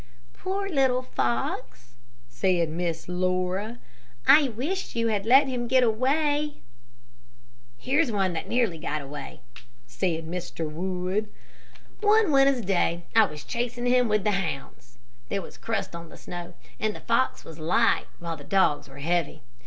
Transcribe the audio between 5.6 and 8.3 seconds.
get away." "Here's